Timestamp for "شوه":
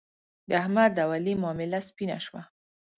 2.25-2.41